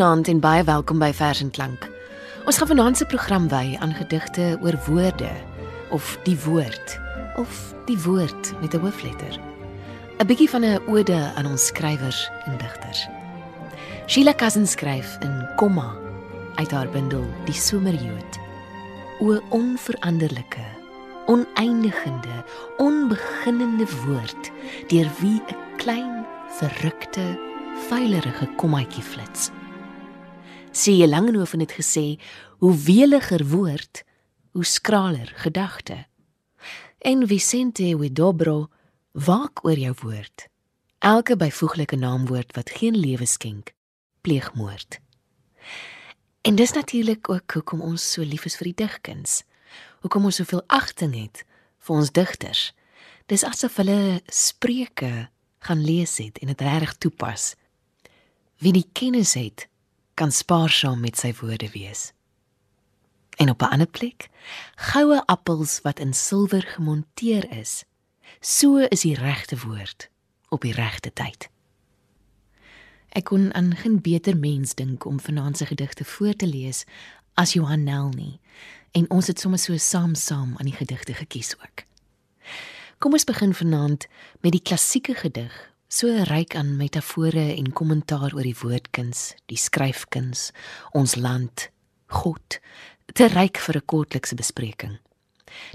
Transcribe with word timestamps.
Goeienaand 0.00 0.28
en 0.32 0.38
baie 0.40 0.62
welkom 0.64 0.96
by 0.96 1.10
Vers 1.12 1.42
en 1.44 1.50
Klank. 1.52 1.82
Ons 2.48 2.56
gaan 2.56 2.70
vanaand 2.70 2.96
se 2.96 3.04
program 3.04 3.50
wy 3.52 3.76
aan 3.84 3.90
gedigte 3.92 4.56
oor 4.64 4.78
woorde 4.86 5.28
of 5.92 6.14
die 6.24 6.38
woord 6.40 6.94
of 7.36 7.74
die 7.84 7.98
woord 8.00 8.52
met 8.62 8.72
'n 8.72 8.80
hoofletter. 8.80 9.36
'n 10.16 10.26
Bietjie 10.26 10.48
van 10.48 10.64
'n 10.64 10.80
ode 10.88 11.20
aan 11.36 11.46
ons 11.46 11.66
skrywers 11.66 12.30
en 12.46 12.56
digters. 12.56 13.08
Sheila 14.06 14.34
Cousin 14.34 14.66
skryf 14.66 15.18
in 15.20 15.48
komma 15.56 15.92
uit 16.54 16.70
haar 16.70 16.88
bundel 16.88 17.26
Die 17.44 17.54
Somerjood. 17.54 18.38
O 19.20 19.40
onveranderlike, 19.48 20.64
oneindigende, 21.26 22.44
onbeginnende 22.76 23.86
woord 24.06 24.50
deur 24.88 25.10
wie 25.20 25.42
'n 25.46 25.76
klein 25.76 26.26
verrukte 26.48 27.38
veilerige 27.88 28.48
kommaatjie 28.56 29.02
flits. 29.02 29.50
Sê 30.70 30.92
jy 30.94 31.06
Langehoven 31.10 31.60
het 31.60 31.72
gesê, 31.74 32.14
hoe 32.62 32.74
weliger 32.76 33.42
woord, 33.46 34.04
hoe 34.52 34.64
skraler 34.64 35.32
gedagte. 35.36 36.06
En 36.98 37.26
Vicente 37.26 37.82
Huidobro 37.82 38.68
waak 39.12 39.64
oor 39.64 39.78
jou 39.78 39.94
woord. 40.02 40.46
Elke 40.98 41.36
byvoeglike 41.36 41.96
naamwoord 41.96 42.54
wat 42.54 42.70
geen 42.70 42.94
lewe 42.96 43.26
skenk, 43.26 43.72
pleeg 44.20 44.54
moord. 44.54 45.00
En 46.40 46.54
dis 46.54 46.72
natuurlik 46.72 47.28
ook 47.28 47.52
hoekom 47.52 47.80
ons 47.80 48.12
so 48.12 48.22
lief 48.22 48.44
is 48.44 48.56
vir 48.56 48.70
die 48.70 48.84
digkuns. 48.84 49.42
Hoekom 50.00 50.24
ons 50.24 50.38
soveel 50.38 50.62
agting 50.66 51.16
het 51.18 51.42
vir 51.82 51.96
ons 51.96 52.12
digters. 52.14 52.70
Dis 53.26 53.42
asof 53.44 53.76
hulle 53.82 54.20
spreuke 54.26 55.28
gaan 55.66 55.82
lees 55.82 56.16
het 56.22 56.38
en 56.38 56.46
dit 56.54 56.62
reg 56.62 56.94
toepas. 57.02 57.54
Wie 58.62 58.72
die 58.72 58.86
kennis 58.92 59.34
het, 59.34 59.66
kan 60.20 60.32
spaarsaam 60.32 61.00
met 61.00 61.16
sy 61.16 61.32
woorde 61.40 61.70
wees. 61.72 62.12
En 63.40 63.48
op 63.50 63.62
'n 63.62 63.72
ander 63.72 63.86
plek, 63.86 64.28
goue 64.74 65.26
appels 65.26 65.80
wat 65.80 65.98
in 65.98 66.12
silwer 66.14 66.62
gemonteer 66.62 67.50
is. 67.58 67.84
So 68.40 68.76
is 68.76 69.00
die 69.00 69.14
regte 69.14 69.58
woord 69.58 70.10
op 70.48 70.60
die 70.60 70.72
regte 70.72 71.12
tyd. 71.12 71.48
Ek 73.08 73.24
kon 73.24 73.54
aan 73.54 73.76
geen 73.76 74.00
beter 74.00 74.36
mens 74.36 74.74
dink 74.74 75.04
om 75.04 75.20
vanaand 75.20 75.56
se 75.56 75.66
gedigte 75.66 76.04
voor 76.04 76.34
te 76.34 76.46
lees 76.46 76.84
as 77.34 77.52
Johan 77.52 77.84
Nel 77.84 78.08
nie. 78.08 78.40
En 78.90 79.10
ons 79.10 79.26
het 79.26 79.40
sommer 79.40 79.58
so 79.58 79.76
saam-saam 79.76 80.56
aan 80.56 80.66
die 80.66 80.76
gedigte 80.76 81.14
gekies 81.14 81.54
ook. 81.56 81.84
Kom 82.98 83.12
ons 83.12 83.24
begin 83.24 83.54
vanaand 83.54 84.06
met 84.40 84.52
die 84.52 84.62
klassieke 84.62 85.14
gedig, 85.14 85.69
so 85.90 86.06
ryk 86.30 86.54
aan 86.54 86.76
metafore 86.78 87.48
en 87.56 87.72
kommentaar 87.74 88.30
oor 88.36 88.46
die 88.46 88.54
woordkuns, 88.54 89.32
die 89.50 89.58
skryfkuns, 89.58 90.50
ons 90.94 91.16
land, 91.18 91.66
God, 92.14 92.60
te 93.10 93.26
ryk 93.26 93.58
vir 93.58 93.76
'n 93.76 93.86
kortlikse 93.86 94.34
bespreking. 94.38 94.98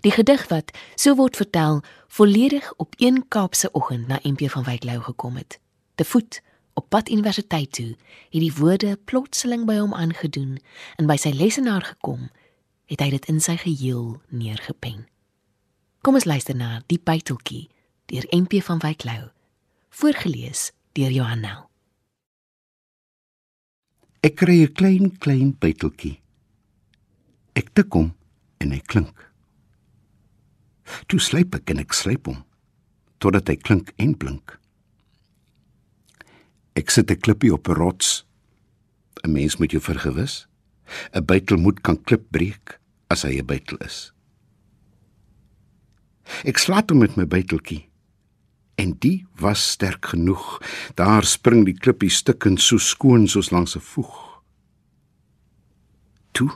Die 0.07 0.11
gedig 0.11 0.47
wat, 0.47 0.71
so 0.95 1.15
word 1.15 1.35
vertel, 1.35 1.83
volledig 2.07 2.73
op 2.77 2.95
een 2.97 3.27
Kaapse 3.27 3.71
oggend 3.71 4.07
na 4.07 4.19
MP 4.23 4.49
van 4.49 4.63
Wyk 4.63 4.83
Lou 4.83 5.01
gekom 5.01 5.35
het. 5.35 5.59
Te 5.95 6.05
voet 6.05 6.41
op 6.73 6.89
pad 6.89 7.09
universiteit 7.09 7.71
toe, 7.71 7.95
het 8.29 8.41
die 8.41 8.53
woorde 8.53 8.97
plotseling 9.05 9.65
by 9.65 9.75
hom 9.75 9.93
aangedoen 9.93 10.59
en 10.95 11.07
by 11.07 11.17
sy 11.17 11.29
lesenaar 11.29 11.83
gekom, 11.83 12.29
het 12.85 12.99
hy 12.99 13.09
dit 13.09 13.25
in 13.25 13.41
sy 13.41 13.57
geheel 13.57 14.21
neergepen. 14.29 15.07
Kom 16.01 16.13
ons 16.13 16.25
luister 16.25 16.55
na 16.55 16.81
Die 16.87 16.99
Byteltjie 16.99 17.67
deur 18.05 18.25
MP 18.31 18.63
van 18.63 18.79
Wyk 18.79 19.03
Lou, 19.03 19.34
voorgeles 19.95 20.71
deur 20.91 21.11
Johanna. 21.11 21.69
Ek 24.19 24.35
kry 24.41 24.57
'n 24.63 24.73
klein 24.75 25.17
klein 25.23 25.53
byteltjie. 25.55 26.19
Ek 27.55 27.71
tik 27.73 27.93
hom 27.93 28.11
en 28.59 28.71
hy 28.71 28.81
klink. 28.91 29.15
Toe 31.07 31.19
slyp 31.19 31.55
ek 31.55 31.71
en 31.71 31.79
ek 31.79 31.93
slyp 31.93 32.27
hom 32.27 32.43
totdat 33.19 33.47
hy 33.47 33.55
klink 33.55 33.93
en 33.97 34.17
blink. 34.17 34.59
Ek 36.75 36.91
sit 36.91 37.11
'n 37.11 37.21
klippie 37.21 37.53
op 37.53 37.69
'n 37.69 37.79
rots. 37.79 38.25
'n 39.23 39.31
Mens 39.31 39.57
moet 39.57 39.71
jou 39.71 39.81
vergewis. 39.81 40.47
'n 41.13 41.25
Bytel 41.25 41.57
moet 41.57 41.81
kan 41.81 42.03
klip 42.03 42.31
breek 42.31 42.79
as 43.07 43.23
hy 43.23 43.39
'n 43.39 43.45
bytel 43.47 43.77
is. 43.79 44.11
Ek 46.43 46.57
slaat 46.57 46.89
hom 46.89 46.99
met 46.99 47.15
my 47.15 47.25
byteltjie. 47.25 47.94
En 48.75 48.95
die 48.99 49.25
was 49.39 49.71
sterk 49.71 50.05
genoeg. 50.05 50.61
Daar 50.95 51.23
spring 51.23 51.65
die 51.65 51.77
klippie 51.77 52.09
stukken 52.09 52.57
so 52.57 52.77
skoon 52.77 53.27
soos 53.27 53.51
langs 53.51 53.75
'n 53.75 53.79
voeg. 53.81 54.41
Toe 56.31 56.51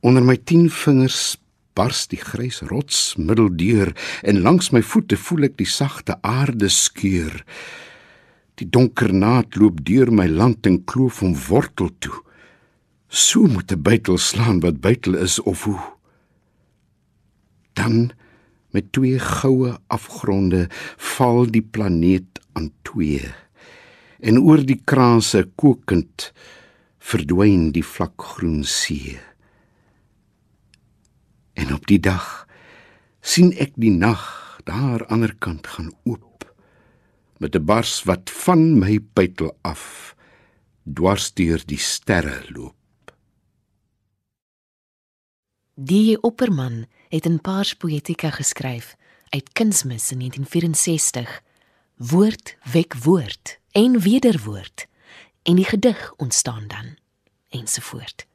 onder 0.00 0.22
my 0.22 0.36
10 0.36 0.70
vingers 0.70 1.36
bars 1.72 2.06
die 2.06 2.20
grys 2.20 2.60
rots 2.60 3.14
middeldeur 3.16 3.92
en 4.22 4.42
langs 4.44 4.70
my 4.70 4.82
voete 4.82 5.16
voel 5.16 5.48
ek 5.48 5.56
die 5.56 5.68
sagte 5.68 6.18
aarde 6.20 6.68
skeur. 6.68 7.44
Die 8.60 8.68
donker 8.68 9.12
naad 9.14 9.56
loop 9.56 9.80
deur 9.86 10.12
my 10.12 10.26
land 10.28 10.66
en 10.66 10.84
kloof 10.84 11.22
hom 11.24 11.36
wortel 11.48 11.90
toe. 11.98 12.18
So 13.08 13.46
moet 13.46 13.72
'n 13.72 13.82
bytel 13.82 14.18
slaan 14.18 14.60
wat 14.60 14.80
bytel 14.80 15.14
is 15.14 15.38
of 15.38 15.64
hoe. 15.64 15.80
Dan 17.72 18.12
met 18.72 18.92
twee 18.92 19.18
goue 19.20 19.74
afgronde 19.92 20.66
val 21.14 21.46
die 21.50 21.62
planeet 21.62 22.40
aan 22.52 22.70
twee. 22.82 23.24
En 24.20 24.40
oor 24.40 24.62
die 24.64 24.80
kraanse 24.84 25.44
kokend 25.56 26.30
verdwyn 27.02 27.70
die 27.74 27.84
vlakgroen 27.84 28.62
see. 28.64 29.18
En 31.58 31.74
op 31.74 31.86
die 31.90 32.00
dag 32.00 32.46
sien 33.20 33.52
ek 33.60 33.74
die 33.76 33.92
nag 33.92 34.22
daar 34.66 35.04
aanderkant 35.10 35.66
gaan 35.66 35.90
oop 36.04 36.46
met 37.42 37.56
'n 37.56 37.64
bars 37.64 38.04
wat 38.06 38.30
van 38.30 38.78
my 38.78 38.98
pytel 39.14 39.50
af 39.62 40.14
dwars 40.84 41.32
deur 41.34 41.62
die 41.66 41.78
sterre 41.78 42.42
loop. 42.48 42.76
Die 45.74 46.20
Opperman 46.22 46.86
het 47.12 47.26
'n 47.28 47.40
paar 47.40 47.74
poetika 47.78 48.30
geskryf 48.30 48.96
uit 49.28 49.52
Kunsmis 49.52 50.10
in 50.10 50.18
1964. 50.18 51.42
Woord 51.96 52.56
wek 52.72 52.94
woord 52.94 53.58
en 53.70 54.00
wederwoord 54.00 54.86
en 55.42 55.54
die 55.54 55.64
gedig 55.64 56.12
ontstaan 56.16 56.64
dan 56.66 56.96
ensovoort. 57.48 58.26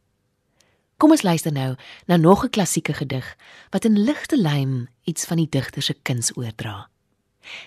Kom 0.98 1.10
ons 1.10 1.22
luister 1.22 1.52
nou 1.52 1.76
na 2.06 2.18
nog 2.18 2.44
'n 2.44 2.50
klassieke 2.50 2.94
gedig 2.94 3.36
wat 3.70 3.86
in 3.86 4.00
ligte 4.00 4.42
lyn 4.42 4.90
iets 5.04 5.26
van 5.26 5.38
die 5.38 5.50
digter 5.50 5.82
se 5.82 5.94
kuns 5.94 6.36
oordra. 6.36 6.90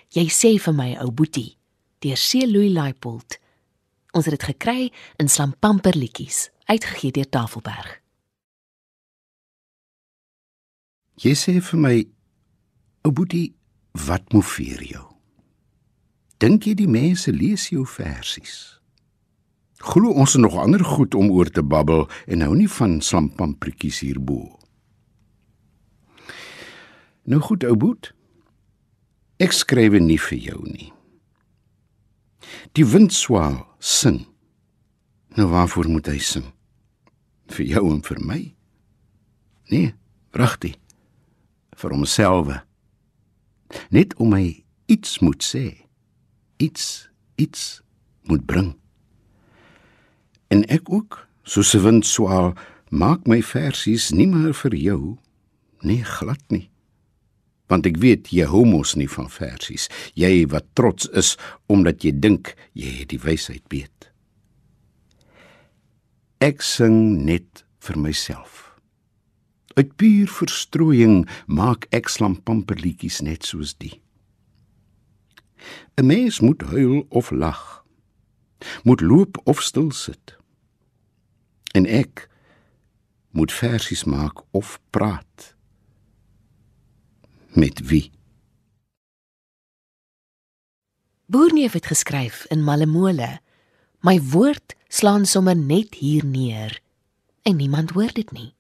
Jy 0.08 0.28
sê 0.28 0.62
vir 0.62 0.74
my 0.74 0.96
ou 0.96 1.10
boetie, 1.10 1.56
deur 1.98 2.16
C. 2.16 2.32
Louis 2.32 2.72
Leipold. 2.72 3.38
Ons 4.10 4.24
het 4.24 4.38
dit 4.38 4.42
gekry 4.42 4.92
in 5.16 5.28
Slampamperliedjies, 5.28 6.50
uitgegee 6.64 7.10
deur 7.10 7.28
Tafelberg. 7.28 7.99
Jy 11.20 11.34
sê 11.36 11.52
vir 11.60 11.80
my, 11.84 11.96
ou 13.04 13.12
boetie, 13.12 13.50
wat 14.08 14.32
moveer 14.32 14.80
jou? 14.88 15.02
Dink 16.40 16.64
jy 16.64 16.72
die 16.78 16.88
mense 16.88 17.28
lees 17.34 17.66
jou 17.68 17.82
versies? 17.84 18.80
Glo 19.84 20.14
ons 20.16 20.38
nog 20.40 20.56
ander 20.56 20.80
goed 20.84 21.12
om 21.16 21.28
oor 21.28 21.52
te 21.52 21.60
babbel 21.60 22.06
en 22.24 22.46
hou 22.46 22.56
nie 22.56 22.70
van 22.72 23.02
slampamprietjies 23.04 24.00
hierbo. 24.06 24.40
Nou 27.28 27.42
goed, 27.44 27.68
ou 27.68 27.76
boet. 27.76 28.14
Ek 29.40 29.52
skryf 29.56 30.00
nie 30.00 30.18
vir 30.20 30.40
jou 30.40 30.64
nie. 30.64 30.88
Die 32.72 32.84
windswaal 32.88 33.60
sing. 33.76 34.22
Nou 35.36 35.52
waarvoor 35.52 35.92
moet 35.92 36.08
hy 36.08 36.20
sing? 36.24 36.48
Vir 37.52 37.74
jou 37.76 37.88
en 37.92 38.04
vir 38.08 38.24
my? 38.24 38.44
Nee, 39.68 39.92
regtig 40.32 40.79
vir 41.80 41.94
homself. 41.94 42.52
Net 43.90 44.14
om 44.20 44.34
hy 44.36 44.64
iets 44.90 45.18
moet 45.24 45.42
sê. 45.44 45.64
Iets 46.60 47.08
iets 47.40 47.80
moet 48.28 48.44
bring. 48.46 48.74
En 50.50 50.64
ek 50.68 50.92
ook, 50.92 51.26
soos 51.42 51.74
'n 51.74 51.82
windswaal, 51.82 52.54
maak 52.90 53.26
my 53.26 53.42
versies 53.42 54.10
nie 54.10 54.26
meer 54.26 54.54
vir 54.54 54.74
jou 54.74 55.18
nie 55.80 56.04
glad 56.04 56.42
nie. 56.50 56.70
Want 57.66 57.86
ek 57.86 57.96
weet 57.96 58.28
jy 58.34 58.44
hou 58.44 58.64
mos 58.66 58.94
nie 58.94 59.08
van 59.08 59.28
versies. 59.30 59.88
Jy 60.14 60.46
wat 60.50 60.66
trots 60.74 61.08
is 61.14 61.36
omdat 61.66 62.04
jy 62.04 62.12
dink 62.12 62.54
jy 62.72 62.90
het 63.00 63.08
die 63.08 63.22
wysheid 63.22 63.62
weet. 63.68 64.10
Ek 66.40 66.62
sing 66.62 67.24
net 67.24 67.64
vir 67.78 67.98
myself. 67.98 68.69
Uit 69.74 69.96
puur 69.96 70.28
verstrooiing 70.28 71.28
maak 71.46 71.86
ek 71.94 72.08
slampamperliedjies 72.08 73.20
net 73.22 73.46
soos 73.46 73.76
die. 73.78 74.00
'n 75.96 76.06
Mens 76.06 76.40
moet 76.40 76.62
huil 76.62 77.06
of 77.08 77.30
lag. 77.30 77.84
Moet 78.82 79.00
loop 79.00 79.40
of 79.44 79.62
stil 79.62 79.90
sit. 79.90 80.36
En 81.72 81.86
ek 81.86 82.28
moet 83.30 83.52
versies 83.52 84.04
maak 84.04 84.42
of 84.50 84.80
praat. 84.90 85.54
Met 87.54 87.80
wie? 87.86 88.10
Boerneef 91.26 91.72
het 91.72 91.86
geskryf 91.86 92.44
in 92.48 92.64
Malemole: 92.64 93.40
My 94.00 94.20
woord 94.22 94.74
slaan 94.88 95.26
sommer 95.26 95.56
net 95.56 95.94
hier 95.94 96.24
neer 96.24 96.80
en 97.42 97.56
niemand 97.56 97.90
hoor 97.90 98.12
dit 98.12 98.32
nie. 98.32 98.54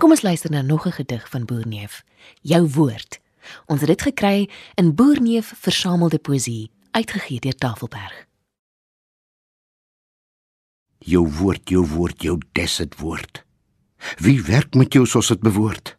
Kom 0.00 0.14
ons 0.16 0.22
luister 0.24 0.50
na 0.50 0.62
nog 0.62 0.86
'n 0.86 0.90
gedig 0.92 1.28
van 1.28 1.44
Boerneef, 1.44 2.04
Jou 2.40 2.68
woord. 2.68 3.20
Ons 3.66 3.80
het 3.80 3.88
dit 3.88 4.02
gekry 4.02 4.50
in 4.74 4.94
Boerneef 4.94 5.52
Versamelde 5.56 6.18
Poesie, 6.18 6.70
uitgegee 6.90 7.40
deur 7.40 7.54
Tafelberg. 7.54 8.26
Jou 10.98 11.28
woord, 11.28 11.68
jou 11.68 11.86
woord, 11.86 12.22
jou 12.22 12.38
desert 12.52 12.96
woord. 12.96 13.44
Wie 14.16 14.42
werk 14.42 14.74
met 14.74 14.92
jou 14.92 15.06
soos 15.06 15.28
dit 15.28 15.40
behoort? 15.40 15.96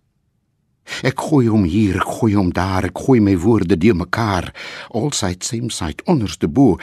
Ek 1.01 1.19
gooi 1.19 1.47
hom 1.47 1.63
hier, 1.63 1.95
ek 1.95 2.07
gooi 2.07 2.33
hom 2.33 2.51
daar, 2.54 2.83
ek 2.83 2.97
gooi 2.97 3.19
my 3.19 3.38
woorde 3.38 3.77
deur 3.77 3.95
mekaar, 3.95 4.56
side 5.09 5.45
same 5.45 5.69
side 5.69 6.04
onderste 6.06 6.47
bo. 6.47 6.80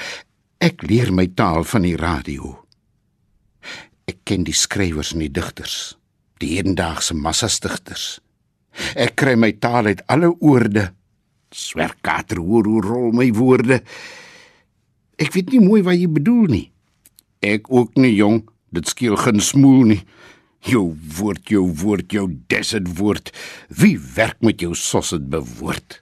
Ek 0.59 0.83
leer 0.83 1.13
my 1.13 1.27
taal 1.27 1.65
van 1.65 1.83
die 1.83 1.97
radio. 1.97 2.65
Ek 4.05 4.19
ken 4.25 4.45
die 4.45 4.55
skrywers 4.55 5.13
en 5.13 5.19
die 5.19 5.33
digters, 5.33 5.98
die 6.43 6.55
hedendaagse 6.57 7.17
massastigters. 7.19 8.19
Ek 8.95 9.17
kry 9.19 9.35
my 9.39 9.53
taal 9.59 9.91
uit 9.91 10.03
alle 10.11 10.31
oorde. 10.39 10.89
Swerkater 11.55 12.41
hoor 12.45 12.69
hoe 12.69 12.83
rol 12.85 13.13
my 13.17 13.31
woorde. 13.35 13.81
Ek 15.19 15.33
weet 15.35 15.55
nie 15.55 15.63
mooi 15.65 15.83
wat 15.87 15.99
jy 15.99 16.09
bedoel 16.13 16.47
nie. 16.53 16.67
Ek 17.43 17.71
ook 17.71 17.97
nie 17.99 18.15
jong, 18.15 18.43
dit 18.75 18.87
skeel 18.87 19.17
geen 19.19 19.43
smoel 19.43 19.95
nie. 19.95 20.03
Jou 20.67 20.91
woord, 21.19 21.47
jou 21.51 21.65
woord, 21.83 22.11
jou 22.13 22.27
desert 22.51 22.91
woord. 22.99 23.31
Wie 23.71 23.97
werk 24.17 24.43
met 24.43 24.63
jou 24.63 24.75
soos 24.79 25.15
dit 25.15 25.29
bewoord? 25.31 26.01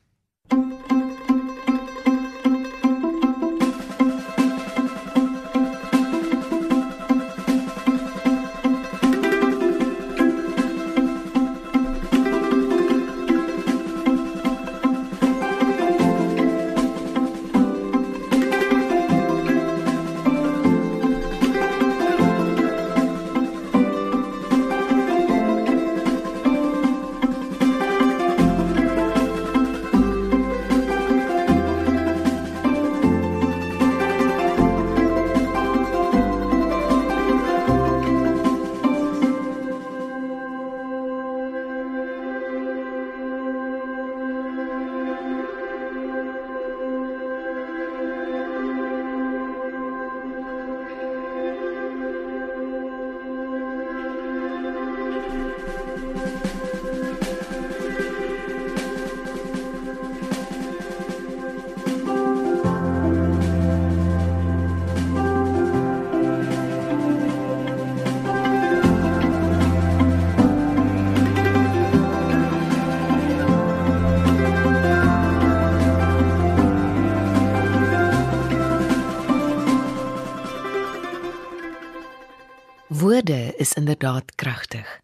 Is 83.66 83.72
inderdaad 83.72 84.34
kragtig. 84.34 85.00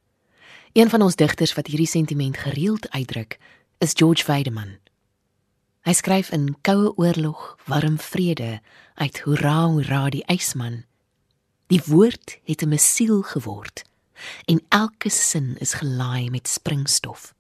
Een 0.73 0.91
van 0.91 1.03
ons 1.03 1.17
digters 1.17 1.55
wat 1.55 1.67
hierdie 1.67 1.91
sentiment 1.91 2.37
gereeld 2.39 2.91
uitdruk, 2.91 3.39
is 3.79 3.95
George 3.99 4.27
Weideman. 4.27 4.77
Hy 5.83 5.95
skryf 5.99 6.31
in 6.31 6.55
Koue 6.63 6.93
Oorlog, 6.97 7.59
Warm 7.67 7.99
Vrede 7.99 8.61
uit 8.95 9.19
Hoera 9.25 9.67
hoera 9.67 10.05
die 10.15 10.23
ysman. 10.31 10.85
Die 11.67 11.83
woord 11.87 12.39
het 12.47 12.63
'n 12.63 12.69
mesiel 12.69 13.23
geword 13.23 13.83
en 14.47 14.63
elke 14.69 15.11
sin 15.11 15.57
is 15.59 15.75
gelaai 15.75 16.31
met 16.31 16.49
springstof. 16.49 17.35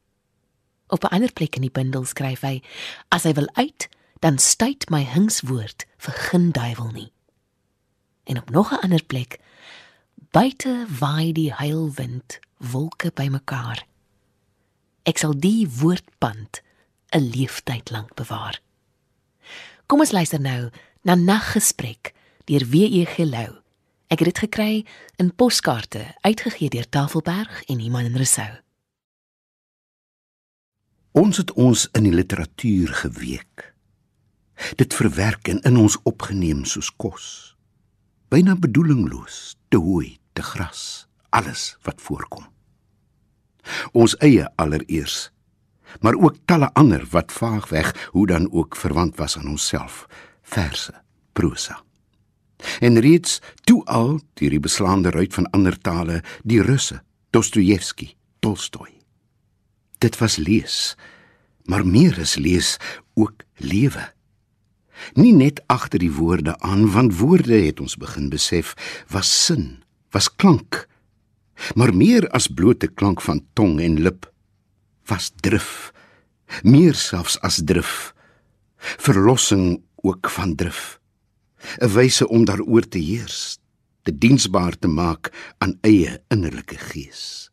Op 0.88 1.04
'n 1.04 1.14
ander 1.14 1.32
plek 1.32 1.54
in 1.54 1.62
die 1.62 1.70
bundel 1.70 2.04
skryf 2.04 2.40
hy: 2.40 2.62
As 3.08 3.22
hy 3.22 3.32
wil 3.32 3.48
uit, 3.54 3.88
dan 4.18 4.38
stuit 4.38 4.90
my 4.90 5.04
hingswoord 5.04 5.86
vir 5.96 6.14
geen 6.14 6.52
duiwel 6.52 6.90
nie. 6.90 7.12
En 8.24 8.38
op 8.38 8.50
nog 8.50 8.72
'n 8.72 8.82
ander 8.82 9.04
plek 9.04 9.38
Buite 10.30 10.86
waai 10.98 11.32
die 11.32 11.50
heilwind 11.54 12.38
wolke 12.56 13.10
bymekaar. 13.14 13.82
Ek 15.02 15.18
sal 15.18 15.34
die 15.34 15.66
woordpand 15.66 16.62
'n 17.10 17.30
leeftyd 17.34 17.90
lank 17.90 18.14
bewaar. 18.14 18.60
Kom 19.86 20.00
ons 20.00 20.12
luister 20.12 20.40
nou 20.40 20.70
na 21.02 21.14
naggesprek 21.14 22.14
deur 22.44 22.64
W.E. 22.64 23.04
Gelou. 23.04 23.60
Ek 24.08 24.18
het 24.18 24.28
dit 24.28 24.38
gekry 24.38 24.86
in 25.16 25.34
poskaarte 25.34 26.14
uitgegee 26.20 26.68
deur 26.68 26.88
Tafelberg 26.88 27.62
en 27.64 27.80
Iman 27.80 28.04
en 28.04 28.16
Resou. 28.16 28.60
Ons 31.12 31.36
het 31.36 31.52
ons 31.52 31.88
in 31.92 32.02
die 32.02 32.14
literatuur 32.14 32.88
geweek. 32.88 33.74
Dit 34.76 34.94
verwerk 34.94 35.48
en 35.48 35.60
in 35.60 35.76
ons 35.76 35.98
opgeneem 36.02 36.64
soos 36.64 36.96
kos. 36.96 37.51
Byna 38.32 38.54
bedoelingloos, 38.56 39.58
te 39.68 39.76
hooi, 39.76 40.14
te 40.32 40.42
gras, 40.42 41.06
alles 41.36 41.76
wat 41.84 42.00
voorkom. 42.00 42.46
Ons 43.92 44.14
eie 44.24 44.46
allereers, 44.56 45.26
maar 46.00 46.16
ook 46.16 46.38
talle 46.48 46.70
ander 46.72 47.04
wat 47.12 47.32
vaagweg 47.32 47.90
hoe 48.14 48.24
dan 48.26 48.48
ook 48.48 48.78
verwant 48.80 49.20
was 49.20 49.36
aan 49.36 49.50
onsself, 49.52 50.06
verse, 50.42 50.94
prosa. 51.36 51.82
En 52.80 52.96
reeds 53.04 53.42
toe 53.68 53.84
al 53.84 54.16
deur 54.40 54.56
die 54.56 54.64
beslaande 54.64 55.12
ruit 55.12 55.34
van 55.36 55.50
ander 55.52 55.76
tale, 55.76 56.22
die 56.42 56.62
Russe, 56.64 57.02
Dostojewski, 57.36 58.14
Tolstoi. 58.40 58.96
Dit 60.00 60.16
was 60.24 60.40
lees, 60.40 60.96
maar 61.68 61.84
meer 61.84 62.16
as 62.20 62.38
lees 62.40 62.78
ook 63.12 63.44
lewe. 63.60 64.08
Nie 65.14 65.32
net 65.32 65.62
agter 65.66 65.98
die 65.98 66.12
woorde 66.12 66.58
aan, 66.60 66.90
want 66.92 67.18
woorde 67.18 67.54
het 67.54 67.80
ons 67.80 67.96
begin 67.96 68.28
besef 68.28 68.74
was 69.08 69.44
sin 69.44 69.82
was 70.12 70.28
klank. 70.36 70.86
Maar 71.74 71.94
meer 71.94 72.28
as 72.36 72.46
blote 72.46 72.86
klank 72.86 73.20
van 73.20 73.44
tong 73.52 73.80
en 73.80 74.00
lip 74.02 74.28
was 75.08 75.30
drif. 75.40 75.92
Meer 76.62 76.94
selfs 76.94 77.38
as 77.40 77.62
drif. 77.64 78.12
Verlossing 78.76 79.82
ook 80.02 80.30
van 80.30 80.54
drif. 80.54 80.98
'n 81.78 81.92
Wyse 81.94 82.28
om 82.28 82.44
daaroor 82.44 82.88
te 82.88 82.98
heers, 82.98 83.58
te 84.02 84.18
diensbaar 84.18 84.78
te 84.78 84.88
maak 84.88 85.30
aan 85.58 85.78
eie 85.80 86.22
innerlike 86.28 86.78
gees. 86.78 87.50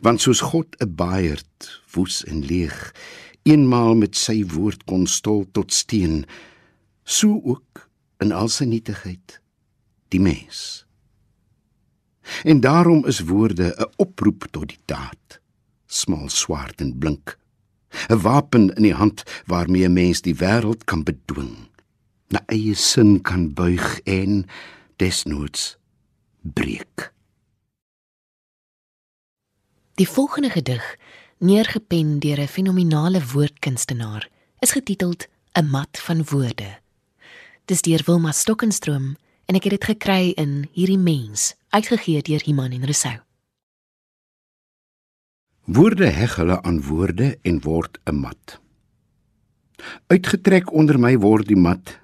Want 0.00 0.20
soos 0.20 0.40
God 0.40 0.76
'n 0.78 0.94
baaierd 0.94 1.82
woes 1.92 2.24
en 2.24 2.44
leeg 2.44 2.94
eenmaal 3.42 3.94
met 3.94 4.16
sy 4.16 4.42
woord 4.46 4.84
kon 4.84 5.06
stol 5.06 5.46
tot 5.52 5.72
steen, 5.72 6.24
so 7.04 7.40
ook 7.44 7.88
in 8.20 8.32
al 8.32 8.48
sy 8.48 8.64
nietigheid 8.64 9.40
die 10.12 10.20
mens. 10.20 10.84
En 12.44 12.60
daarom 12.60 13.06
is 13.06 13.20
woorde 13.20 13.74
'n 13.76 13.92
oproep 13.96 14.46
tot 14.50 14.68
die 14.68 14.82
daad, 14.84 15.40
smal 15.86 16.28
swart 16.28 16.80
en 16.80 16.98
blink, 16.98 17.38
'n 18.08 18.20
wapen 18.20 18.74
in 18.74 18.82
die 18.82 18.94
hand 18.94 19.22
waarmee 19.46 19.84
'n 19.88 19.92
mens 19.92 20.20
die 20.20 20.36
wêreld 20.36 20.84
kan 20.84 21.02
bedwing, 21.02 21.68
na 22.28 22.42
eie 22.46 22.74
sin 22.74 23.20
kan 23.20 23.54
buig 23.54 24.00
en 24.00 24.46
desnoods 24.96 25.78
breek. 26.40 27.12
Die 29.94 30.08
volgende 30.08 30.50
gedig, 30.50 30.96
neergepen 31.38 32.18
deur 32.18 32.40
'n 32.40 32.46
fenominale 32.46 33.20
woordkunstenaar, 33.32 34.28
is 34.58 34.72
getiteld 34.72 35.28
'n 35.52 35.70
mat 35.70 35.98
van 35.98 36.24
woorde. 36.24 36.78
Dis 37.64 37.82
deur 37.82 38.02
Wilma 38.04 38.32
Stokkenstroom 38.32 39.16
en 39.44 39.54
ek 39.54 39.62
het 39.62 39.70
dit 39.70 39.84
gekry 39.84 40.32
in 40.36 40.68
hierdie 40.72 40.98
mens, 40.98 41.54
uitgegee 41.68 42.22
deur 42.22 42.42
Iman 42.46 42.72
en 42.72 42.84
Rousseau. 42.84 43.20
Woorde 45.64 46.06
heg 46.06 46.36
hulle 46.36 46.62
aan 46.62 46.82
woorde 46.82 47.38
en 47.42 47.60
word 47.60 47.98
'n 48.04 48.14
mat. 48.14 48.60
Uitgetrek 50.06 50.72
onder 50.72 50.98
my 50.98 51.18
word 51.18 51.46
die 51.46 51.56
mat 51.56 51.98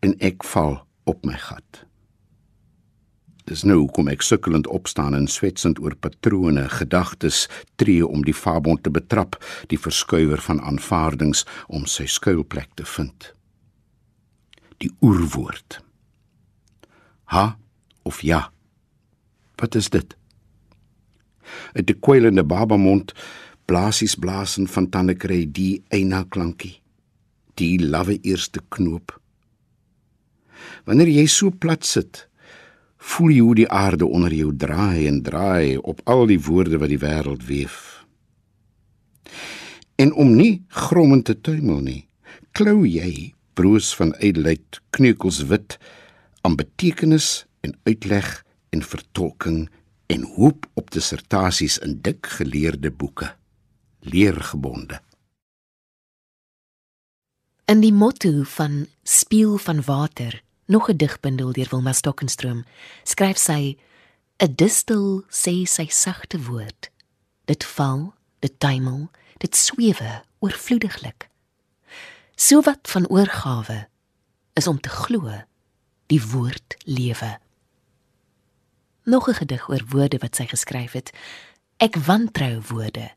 en 0.00 0.18
ek 0.18 0.44
val 0.44 0.86
op 1.04 1.24
my 1.24 1.38
gat. 1.38 1.85
Dis 3.46 3.62
nou 3.62 3.76
hoekom 3.84 4.08
ek 4.10 4.24
sukkelend 4.26 4.66
opstaan 4.74 5.14
en 5.14 5.28
swetsend 5.30 5.78
oor 5.78 5.94
patrone, 6.02 6.64
gedagtes 6.80 7.44
tree 7.78 8.02
om 8.02 8.24
die 8.26 8.34
fabond 8.34 8.82
te 8.82 8.90
betrap, 8.90 9.38
die 9.70 9.78
verskuiwer 9.78 10.42
van 10.42 10.58
aanvaardings 10.66 11.44
om 11.70 11.86
sy 11.86 12.08
skuilplek 12.10 12.74
te 12.74 12.86
vind. 12.96 13.30
Die 14.82 14.90
oerwoord. 14.98 15.78
Ha 17.30 17.54
of 18.02 18.20
ja. 18.26 18.48
Wat 19.62 19.78
is 19.78 19.92
dit? 19.94 20.16
Uit 21.78 21.86
die 21.86 21.98
kwelende 22.02 22.42
babamond 22.42 23.14
blaasies 23.70 24.18
blasen 24.18 24.66
van 24.66 24.90
tande 24.90 25.14
kry 25.14 25.44
die 25.46 25.84
eina 25.94 26.24
klankie. 26.26 26.80
Die 27.54 27.78
lawe 27.78 28.18
eerste 28.26 28.60
knoop. 28.74 29.14
Wanneer 30.86 31.14
jy 31.14 31.28
so 31.30 31.54
plat 31.54 31.86
sit, 31.86 32.26
voel 32.96 33.30
jy 33.30 33.44
hoe 33.44 33.54
die 33.54 33.68
aarde 33.68 34.06
onder 34.06 34.34
jou 34.34 34.50
draai 34.56 35.06
en 35.06 35.22
draai 35.22 35.76
op 35.76 36.00
al 36.04 36.26
die 36.26 36.40
woorde 36.40 36.78
wat 36.78 36.92
die 36.92 37.00
wêreld 37.02 37.46
weef. 37.46 38.04
En 39.96 40.12
om 40.12 40.34
nie 40.36 40.64
grommend 40.68 41.24
te 41.24 41.36
tuimel 41.40 41.80
nie, 41.80 42.02
klou 42.52 42.84
jy 42.86 43.32
broos 43.56 43.94
van 43.96 44.12
ydelheid 44.20 44.80
kneukels 44.96 45.42
wit 45.50 45.78
aan 46.44 46.56
betekenis 46.56 47.46
en 47.64 47.76
uitleg 47.88 48.44
en 48.70 48.84
vertolking 48.84 49.66
en 50.12 50.28
hoop 50.36 50.68
op 50.74 50.92
dissertasies 50.94 51.78
in 51.78 51.98
dik 52.04 52.28
geleerde 52.38 52.92
boeke 52.92 53.32
leergebonde 54.00 55.00
in 57.66 57.80
die 57.82 57.92
motto 57.92 58.44
van 58.46 58.86
speel 59.02 59.56
van 59.58 59.82
water 59.82 60.42
nog 60.66 60.88
'n 60.90 60.96
digbundel 60.96 61.52
deur 61.52 61.66
Wilma 61.70 61.92
Stokenstroom, 61.92 62.64
skryf 63.02 63.38
sy: 63.38 63.76
"’n 64.36 64.54
Distel 64.54 65.24
sê 65.28 65.64
sy 65.64 65.86
sagte 65.88 66.42
woord. 66.42 66.90
Dit 67.44 67.64
val, 67.64 68.14
dit 68.38 68.58
tuimel, 68.58 69.10
dit 69.36 69.56
swewe 69.56 70.22
oorvloediglik. 70.38 71.28
So 72.34 72.60
wat 72.60 72.78
van 72.82 73.08
oorgawe 73.08 73.88
is 74.52 74.66
om 74.66 74.80
te 74.80 74.88
glo 74.88 75.42
die 76.06 76.22
woord 76.22 76.76
lewe." 76.84 77.38
Nog 79.02 79.28
'n 79.28 79.34
gedig 79.34 79.68
oor 79.68 79.84
woorde 79.88 80.18
wat 80.18 80.36
sy 80.36 80.46
geskryf 80.46 80.92
het. 80.92 81.12
Ek 81.76 81.96
wantrou 81.96 82.62
woorde. 82.68 83.14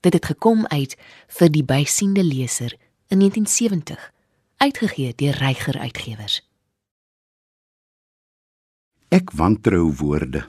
Dit 0.00 0.12
het 0.12 0.24
gekom 0.24 0.66
uit 0.66 0.96
vir 1.26 1.50
die 1.50 1.64
bysiende 1.64 2.24
leser 2.24 2.76
in 3.08 3.18
1970 3.18 4.12
uitgegee 4.56 5.14
deur 5.14 5.34
Reiger 5.34 5.78
Uitgewers. 5.78 6.45
Ek 9.14 9.30
wantrou 9.38 9.92
woorde. 10.00 10.46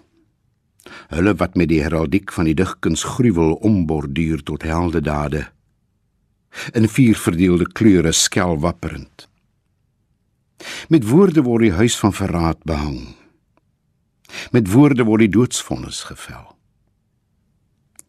Hulle 1.11 1.33
wat 1.37 1.55
met 1.55 1.69
die 1.69 1.81
heraldiek 1.83 2.31
van 2.33 2.47
die 2.49 2.55
digkuns 2.57 3.03
gruwel 3.03 3.53
omborduur 3.65 4.43
tot 4.43 4.65
helde 4.65 5.01
dade. 5.01 5.45
In 6.73 6.87
vier 6.89 7.17
verdeelde 7.19 7.67
kleure 7.69 8.11
skel 8.11 8.57
wapperend. 8.59 9.27
Met 10.89 11.05
woorde 11.09 11.43
word 11.45 11.67
die 11.67 11.75
huis 11.77 11.97
van 11.99 12.13
verraad 12.13 12.63
behang. 12.65 13.13
Met 14.51 14.71
woorde 14.71 15.05
word 15.05 15.27
die 15.27 15.35
doodsvonnis 15.35 16.07
gevel. 16.09 16.55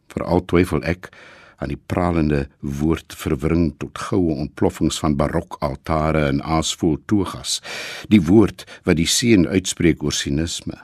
Veral 0.09 0.41
twyfel 0.49 0.81
ek 0.87 1.11
aan 1.59 1.73
die 1.73 1.81
pralende 1.91 2.47
woord 2.59 3.15
verwring 3.15 3.73
tot 3.81 3.99
goue 4.09 4.35
ontploffings 4.35 4.99
van 5.03 5.17
barokaltare 5.19 6.25
en 6.31 6.41
aasvol 6.41 6.97
togas. 7.05 7.59
Die 8.07 8.21
woord 8.21 8.65
wat 8.87 8.99
die 8.99 9.07
seën 9.07 9.47
uitspreek 9.47 10.03
oor 10.03 10.15
sinisme. 10.15 10.77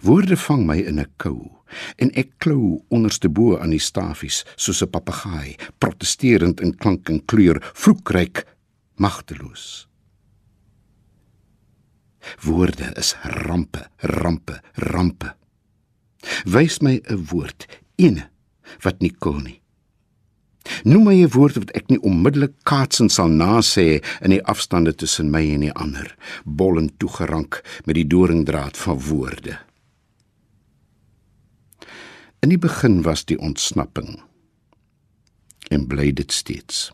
Woorde 0.00 0.36
vang 0.40 0.64
my 0.66 0.78
in 0.80 1.00
'n 1.00 1.12
kou 1.16 1.52
en 1.96 2.10
ek 2.16 2.38
klou 2.38 2.80
onderste 2.88 3.28
bo 3.28 3.58
aan 3.58 3.70
die 3.70 3.82
stafies 3.82 4.44
soos 4.56 4.82
'n 4.82 4.90
papegaai 4.90 5.56
protesterend 5.78 6.60
in 6.60 6.76
klank 6.76 7.08
en 7.08 7.24
kleur 7.24 7.60
vloekryk 7.74 8.46
magteloos. 8.96 9.88
Woorde 12.42 12.92
is 12.96 13.14
rampe 13.22 13.88
rampe 13.98 14.60
rampe. 14.74 15.34
Wys 16.44 16.80
my 16.80 17.00
'n 17.04 17.26
woord 17.30 17.66
ene 17.96 18.28
wat 18.82 19.00
nie 19.00 19.12
kon 19.18 19.44
nie. 19.44 19.60
Noem 20.84 21.04
my 21.04 21.14
'n 21.22 21.30
woord 21.30 21.56
wat 21.56 21.70
ek 21.78 21.88
nie 21.90 22.00
onmiddellik 22.02 22.54
kaatsend 22.64 23.12
sal 23.12 23.30
nasê 23.30 24.02
in 24.20 24.30
die 24.30 24.42
afstande 24.44 24.92
tussen 24.94 25.30
my 25.30 25.42
en 25.54 25.60
die 25.60 25.72
ander, 25.72 26.16
bollend 26.44 26.98
toegerank 26.98 27.62
met 27.86 27.94
die 27.94 28.06
doringdraad 28.06 28.76
van 28.76 29.00
woorde. 29.00 29.58
In 32.42 32.48
die 32.48 32.58
begin 32.58 33.02
was 33.02 33.24
die 33.24 33.38
ontsnapping 33.38 34.20
en 35.70 35.86
bly 35.86 36.12
dit 36.12 36.32
steeds. 36.32 36.92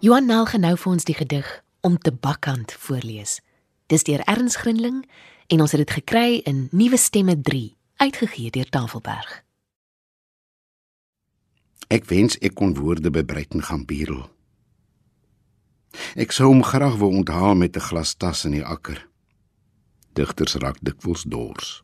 Johan 0.00 0.24
Nel 0.26 0.46
gaan 0.48 0.62
nou 0.64 0.76
vir 0.80 0.92
ons 0.94 1.04
die 1.04 1.14
gedig 1.14 1.48
om 1.84 1.98
te 2.00 2.08
bakkant 2.08 2.72
voorlees. 2.72 3.34
Dis 3.92 4.06
deur 4.08 4.22
Erns 4.24 4.54
Grinling 4.56 5.02
en 5.52 5.60
ons 5.60 5.74
het 5.76 5.82
dit 5.82 5.92
gekry 5.92 6.38
in 6.48 6.70
Nuwe 6.72 6.96
Stemme 6.96 7.34
3, 7.36 7.66
uitgegee 8.00 8.48
deur 8.54 8.70
Tafelberg. 8.72 9.34
Ek 11.92 12.08
wens 12.08 12.38
ek 12.40 12.56
kon 12.56 12.72
woorde 12.78 13.12
by 13.12 13.26
Breiten 13.28 13.60
gaan 13.60 13.84
bierel. 13.84 14.24
Ek 16.16 16.32
sou 16.32 16.48
hom 16.48 16.64
graag 16.64 16.96
wou 16.96 17.12
onthaal 17.20 17.52
met 17.60 17.76
'n 17.76 17.84
glas 17.92 18.14
tas 18.16 18.44
in 18.48 18.56
die 18.56 18.64
akker. 18.64 19.04
Digters 20.16 20.56
raak 20.64 20.80
dikwels 20.80 21.28
dors. 21.28 21.82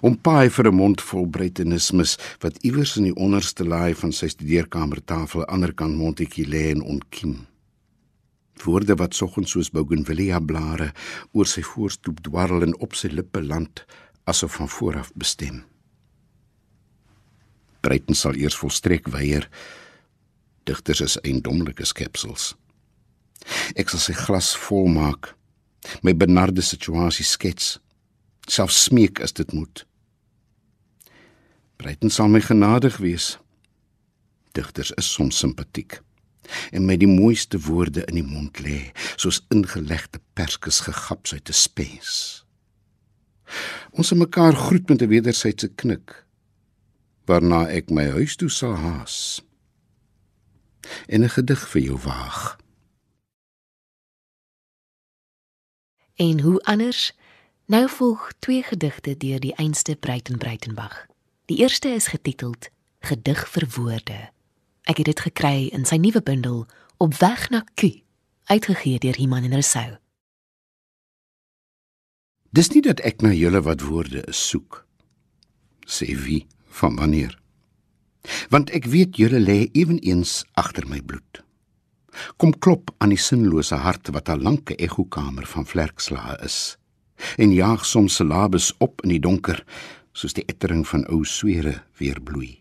Om 0.00 0.16
paai 0.22 0.50
vir 0.50 0.68
'n 0.68 0.74
mond 0.74 1.00
vol 1.00 1.26
breitenismes 1.26 2.18
wat 2.40 2.58
iewers 2.62 2.96
in 2.96 3.04
die 3.04 3.16
onderste 3.16 3.64
laai 3.64 3.94
van 3.94 4.12
sy 4.12 4.28
studeerkamertafel 4.28 5.40
aan 5.40 5.46
die 5.46 5.54
ander 5.54 5.72
kant 5.74 5.96
mondetjie 5.96 6.46
lê 6.46 6.70
en 6.70 6.82
ontkiem. 6.82 7.46
Woorde 8.64 8.94
wat 8.94 9.14
soggens 9.14 9.50
soos 9.50 9.70
bougainvillea 9.70 10.40
blare 10.40 10.92
oor 11.32 11.46
sy 11.46 11.62
voorstoep 11.62 12.22
dwarrel 12.22 12.62
en 12.62 12.76
op 12.80 12.94
sy 12.94 13.08
lippe 13.08 13.42
land 13.42 13.84
asof 14.24 14.54
van 14.58 14.68
vooraf 14.68 15.10
bestem. 15.14 15.64
Breiten 17.80 18.14
sal 18.14 18.34
eers 18.34 18.56
volstrek 18.56 19.08
weier. 19.08 19.48
Digters 20.64 21.00
is 21.00 21.18
eindomlike 21.22 21.84
skepsels. 21.84 22.54
Ek 23.76 23.88
sal 23.88 24.00
sy 24.00 24.12
glas 24.12 24.56
vol 24.56 24.88
maak, 24.88 25.34
my 26.02 26.12
benarde 26.12 26.62
situasie 26.62 27.24
skets 27.24 27.78
self 28.50 28.72
smeek 28.72 29.20
as 29.20 29.32
dit 29.32 29.52
moet. 29.52 29.86
Breiten 31.76 32.10
sal 32.10 32.28
my 32.28 32.40
genadig 32.40 32.96
wees. 32.96 33.36
Digters 34.52 34.90
is 34.96 35.12
soms 35.12 35.38
simpatiek 35.38 36.00
en 36.72 36.86
my 36.88 36.96
die 37.00 37.08
mooiste 37.10 37.60
woorde 37.66 38.04
in 38.08 38.20
die 38.20 38.26
mond 38.26 38.60
lê, 38.64 38.90
soos 39.20 39.42
ingelegde 39.54 40.20
perskes 40.38 40.80
gegaps 40.86 41.34
uit 41.34 41.48
'n 41.48 41.52
spens. 41.52 42.44
Ons 43.92 44.10
het 44.10 44.18
mekaar 44.18 44.54
groet 44.54 44.88
met 44.88 45.02
'n 45.02 45.08
wederwysige 45.08 45.68
knik, 45.74 46.24
waarna 47.26 47.68
ek 47.68 47.90
my 47.90 48.10
huis 48.10 48.36
toe 48.36 48.48
sal 48.48 48.74
haas. 48.74 49.42
En 51.06 51.22
'n 51.22 51.28
gedig 51.28 51.68
vir 51.68 51.82
jou 51.82 51.98
waag. 51.98 52.56
En 56.16 56.40
hoe 56.40 56.60
anders 56.60 57.12
Nou 57.68 57.88
volg 57.88 58.32
twee 58.38 58.62
gedigte 58.62 59.12
deur 59.16 59.40
die 59.40 59.54
einste 59.54 59.96
Breiten 59.96 60.38
Breitenbach. 60.38 61.06
Die 61.44 61.58
eerste 61.58 61.88
is 61.88 62.06
getiteld 62.08 62.70
Gedig 63.04 63.42
vir 63.48 63.66
woorde. 63.74 64.16
Ek 64.88 65.02
het 65.02 65.10
dit 65.10 65.20
gekry 65.20 65.66
in 65.76 65.84
sy 65.84 65.98
nuwe 66.00 66.22
bundel 66.24 66.62
Op 66.96 67.18
weg 67.20 67.50
na 67.52 67.60
Q, 67.76 68.00
uitgegee 68.48 69.02
deur 69.04 69.18
Iman 69.20 69.44
en 69.44 69.58
Rousseau. 69.58 69.98
Dis 72.56 72.72
nie 72.72 72.80
dat 72.88 73.04
ek 73.04 73.20
na 73.20 73.34
julle 73.36 73.60
wat 73.68 73.84
woorde 73.84 74.24
is 74.24 74.40
soek. 74.48 74.86
Sê 75.84 76.08
wie 76.24 76.46
van 76.80 76.96
wanneer? 76.96 77.36
Want 78.48 78.72
ek 78.72 78.88
weet 78.88 79.20
julle 79.20 79.44
lê 79.44 79.68
ewenigs 79.76 80.40
agter 80.56 80.88
my 80.88 81.04
bloed. 81.04 81.44
Kom 82.40 82.56
klop 82.56 82.96
aan 82.96 83.12
die 83.12 83.20
sinlose 83.20 83.76
hart 83.84 84.08
wat 84.16 84.32
'n 84.32 84.40
lanke 84.40 84.72
ekokamer 84.80 85.44
van 85.44 85.68
vlerkslae 85.68 86.40
is 86.40 86.77
en 87.36 87.52
jaag 87.52 87.84
soms 87.86 88.18
syllabes 88.20 88.72
op 88.78 89.02
in 89.04 89.14
die 89.14 89.22
donker 89.22 89.64
soos 90.12 90.34
die 90.34 90.46
ettering 90.50 90.86
van 90.88 91.06
ou 91.12 91.24
swere 91.24 91.82
weer 91.98 92.20
bloei. 92.20 92.58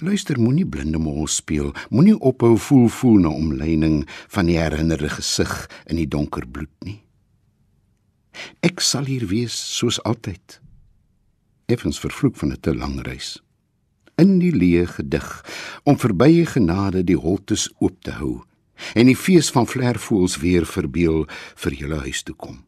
Luister 0.00 0.38
moenie 0.40 0.64
blinde 0.64 0.98
mol 0.98 1.26
speel, 1.28 1.74
moenie 1.92 2.16
ophou 2.16 2.56
voel 2.56 2.88
voel 2.88 3.18
na 3.26 3.32
omleining 3.36 4.06
van 4.32 4.48
die 4.48 4.56
herinnerde 4.56 5.10
gesig 5.12 5.52
in 5.86 6.00
die 6.00 6.08
donker 6.08 6.46
bloed 6.48 6.72
nie. 6.88 7.02
Ek 8.64 8.80
sal 8.80 9.04
hier 9.10 9.26
wees 9.28 9.52
soos 9.52 10.00
altyd. 10.08 10.60
Effens 11.68 12.00
vervloek 12.00 12.36
van 12.40 12.52
'n 12.52 12.60
te 12.60 12.74
lang 12.74 13.00
reis. 13.04 13.42
In 14.16 14.38
die 14.38 14.52
leë 14.52 14.86
gedig 14.86 15.28
om 15.84 15.98
verbye 15.98 16.46
genade 16.46 17.04
die 17.04 17.16
holtes 17.16 17.68
oop 17.78 18.00
te 18.02 18.12
hou 18.12 18.44
en 18.94 19.06
die 19.10 19.16
fees 19.16 19.50
van 19.50 19.66
vlervoels 19.66 20.38
weer 20.42 20.66
verbeel 20.66 21.26
vir 21.62 21.76
julle 21.76 22.00
huis 22.06 22.22
toe 22.22 22.34
kom. 22.34 22.62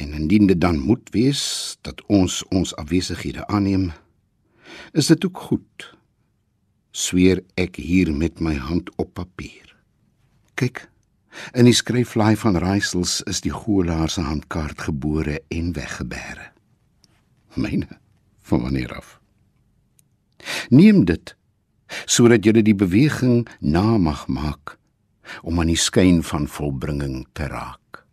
En 0.00 0.12
indien 0.16 0.46
dit 0.46 0.60
dan 0.60 0.78
moet 0.78 1.10
wees 1.12 1.42
dat 1.86 2.02
ons 2.08 2.42
ons 2.48 2.74
afwesighede 2.80 3.46
aanneem, 3.46 3.90
is 4.92 5.10
dit 5.12 5.24
ook 5.24 5.38
goed. 5.50 5.90
Sweer 6.90 7.42
ek 7.60 7.76
hier 7.76 8.12
met 8.14 8.40
my 8.40 8.54
hand 8.58 8.90
op 8.98 9.12
papier. 9.14 9.68
Kyk, 10.54 10.88
in 11.54 11.68
die 11.68 11.76
skryflaai 11.76 12.34
van 12.40 12.58
Raaisels 12.58 13.20
is 13.30 13.42
die 13.44 13.54
Golaar 13.54 14.10
se 14.10 14.24
handkaart 14.26 14.88
gebore 14.88 15.40
en 15.48 15.72
weggebêre. 15.76 16.50
Myne 17.54 18.00
van 18.42 18.62
wanneer 18.66 18.94
af? 18.96 19.18
Neem 20.70 21.04
dit 21.04 21.34
sodat 22.06 22.46
jy 22.46 22.62
die 22.62 22.76
beweging 22.78 23.48
na 23.58 23.98
mag 23.98 24.28
maak 24.30 24.79
om 25.42 25.60
aan 25.60 25.72
die 25.72 25.80
skyn 25.80 26.22
van 26.22 26.48
volbringing 26.48 27.26
te 27.32 27.46
raak. 27.46 28.04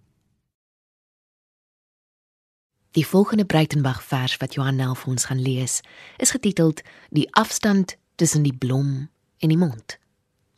Die 2.97 3.06
volgende 3.06 3.45
Breitenberg 3.45 4.03
vers 4.03 4.38
wat 4.38 4.53
Johan 4.58 4.75
Nel 4.75 4.95
vir 4.95 5.12
ons 5.12 5.27
gaan 5.30 5.41
lees, 5.41 5.82
is 6.17 6.34
getiteld 6.34 6.82
Die 7.10 7.27
afstand 7.38 7.97
tussen 8.15 8.43
die 8.43 8.56
blom 8.58 9.10
en 9.38 9.49
die 9.53 9.58
mond. 9.58 9.99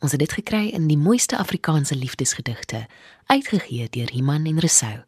Ons 0.00 0.16
het 0.16 0.22
dit 0.22 0.32
gekry 0.32 0.70
in 0.72 0.88
die 0.88 0.96
mooiste 0.96 1.36
Afrikaanse 1.36 1.94
liefdesgedigte, 1.94 2.86
uitgegee 3.28 3.88
deur 3.92 4.12
Iman 4.16 4.46
en 4.48 4.58
Resou. 4.58 5.02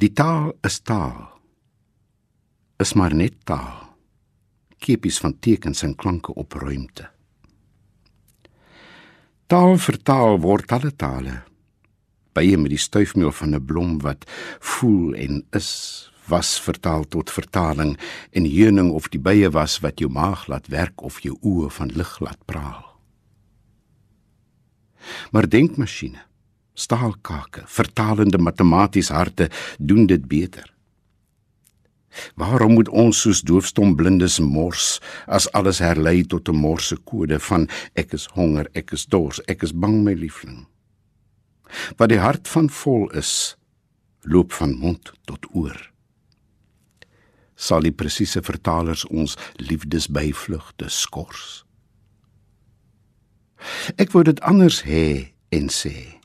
Die 0.00 0.12
taal 0.16 0.54
is 0.64 0.80
taal. 0.80 1.28
Is 2.80 2.94
maar 2.96 3.12
net 3.14 3.36
taal. 3.44 3.90
Kepies 4.80 5.20
van 5.20 5.36
tekens 5.38 5.82
en 5.84 5.92
klanke 5.94 6.32
op 6.34 6.56
ruimte. 6.56 7.10
Taal 9.50 9.80
vertaal 9.82 10.36
word 10.38 10.68
talle 10.70 10.92
tale. 10.94 11.40
Baie 12.38 12.54
met 12.54 12.70
die 12.70 12.78
stuifmeel 12.78 13.32
van 13.34 13.54
'n 13.56 13.64
blom 13.66 13.98
wat 13.98 14.22
voel 14.60 15.14
en 15.14 15.42
is 15.50 15.70
was 16.28 16.60
vertaal 16.60 17.04
tot 17.04 17.30
vertaling 17.30 17.98
en 18.30 18.44
heuning 18.44 18.92
of 18.92 19.08
die 19.08 19.18
bye 19.18 19.50
was 19.50 19.80
wat 19.80 19.98
jou 19.98 20.10
maag 20.10 20.46
laat 20.46 20.66
werk 20.68 21.02
of 21.02 21.18
jou 21.20 21.34
oë 21.42 21.70
van 21.70 21.88
lig 21.88 22.20
laat 22.20 22.38
praal. 22.44 22.84
Maar 25.32 25.48
denkmasjiene, 25.48 26.22
staalkake, 26.74 27.62
vertalende 27.66 28.38
matematiese 28.38 29.12
harte 29.12 29.50
doen 29.78 30.06
dit 30.06 30.28
beter. 30.28 30.74
Waarom 32.34 32.72
moet 32.72 32.88
ons 32.88 33.20
soos 33.20 33.42
doofstom 33.46 33.94
blindes 33.96 34.38
mors 34.42 34.98
as 35.26 35.46
alles 35.52 35.78
herlei 35.78 36.22
tot 36.26 36.48
'n 36.48 36.56
morse 36.56 36.96
kode 36.96 37.38
van 37.38 37.68
ek 37.94 38.12
is 38.12 38.26
honger, 38.34 38.66
ek 38.74 38.92
is 38.92 39.06
dors, 39.06 39.40
ek 39.46 39.62
is 39.62 39.72
bang 39.72 40.02
my 40.04 40.14
liefling. 40.14 40.66
Wat 41.96 42.08
die 42.08 42.18
hart 42.18 42.48
van 42.48 42.70
vol 42.70 43.10
is, 43.10 43.56
loop 44.22 44.52
van 44.52 44.74
mond 44.78 45.12
tot 45.24 45.46
oor. 45.52 45.90
Sal 47.54 47.80
die 47.80 47.92
presiese 47.92 48.42
vertalers 48.42 49.04
ons 49.04 49.36
liefdesbyvlugte 49.56 50.88
skors? 50.88 51.64
Ek 53.96 54.12
wou 54.12 54.24
dit 54.24 54.40
anders 54.40 54.82
hê 54.82 55.32
en 55.52 55.68
sê. 55.68 56.20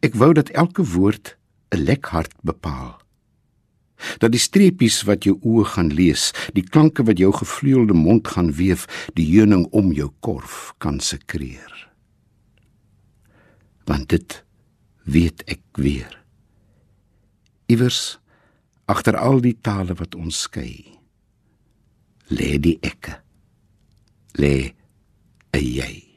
Ek 0.00 0.14
wou 0.14 0.32
dat 0.32 0.48
elke 0.48 0.82
woord 0.82 1.36
'n 1.70 1.84
lek 1.84 2.06
hart 2.06 2.34
bepaal 2.42 2.99
dat 4.18 4.32
die 4.32 4.42
streepies 4.42 5.02
wat 5.08 5.24
jou 5.24 5.36
oë 5.40 5.64
gaan 5.74 5.92
lees, 5.94 6.30
die 6.56 6.64
klanke 6.64 7.04
wat 7.06 7.18
jou 7.18 7.32
gevleuelde 7.32 7.96
mond 7.96 8.28
gaan 8.28 8.52
weef, 8.52 8.86
die 9.14 9.26
heuning 9.32 9.66
om 9.76 9.92
jou 9.92 10.10
korf 10.20 10.72
kan 10.78 11.00
sekreer. 11.00 11.88
Want 13.86 14.08
dit 14.08 14.44
weet 15.04 15.42
ek 15.50 15.62
weer. 15.80 16.12
Iewers 17.70 18.18
agter 18.90 19.16
al 19.16 19.40
die 19.40 19.56
tale 19.62 19.94
wat 19.94 20.14
ons 20.18 20.44
skei, 20.46 20.98
lê 22.30 22.58
die 22.58 22.78
ekke. 22.82 23.20
Lê 24.38 24.74
'n 25.54 25.64
jy. 25.64 26.09